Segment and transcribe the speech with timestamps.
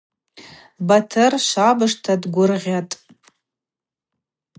[0.87, 2.95] Батыр швабыжта дгвыргъьатӏ.